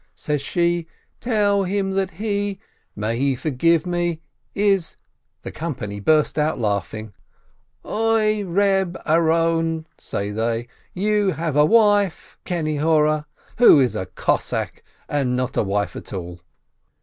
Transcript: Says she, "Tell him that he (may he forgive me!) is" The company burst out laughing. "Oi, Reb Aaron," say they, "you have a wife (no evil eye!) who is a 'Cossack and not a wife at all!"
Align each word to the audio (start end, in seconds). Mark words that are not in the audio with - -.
Says 0.15 0.41
she, 0.41 0.87
"Tell 1.19 1.63
him 1.63 1.91
that 1.91 2.09
he 2.17 2.59
(may 2.95 3.15
he 3.19 3.35
forgive 3.35 3.85
me!) 3.85 4.19
is" 4.55 4.97
The 5.43 5.51
company 5.51 5.99
burst 5.99 6.39
out 6.39 6.59
laughing. 6.59 7.13
"Oi, 7.85 8.43
Reb 8.43 8.99
Aaron," 9.05 9.85
say 9.99 10.31
they, 10.31 10.67
"you 10.95 11.33
have 11.33 11.55
a 11.55 11.65
wife 11.65 12.39
(no 12.49 12.65
evil 12.65 13.07
eye!) 13.07 13.25
who 13.59 13.79
is 13.79 13.93
a 13.95 14.07
'Cossack 14.07 14.81
and 15.07 15.35
not 15.35 15.55
a 15.55 15.61
wife 15.61 15.95
at 15.95 16.13
all!" 16.13 16.41